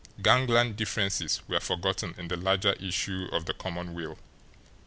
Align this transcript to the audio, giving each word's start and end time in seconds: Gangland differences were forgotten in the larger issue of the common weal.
Gangland 0.19 0.77
differences 0.77 1.47
were 1.47 1.59
forgotten 1.59 2.15
in 2.17 2.27
the 2.27 2.35
larger 2.35 2.73
issue 2.73 3.27
of 3.31 3.45
the 3.45 3.53
common 3.53 3.93
weal. 3.93 4.17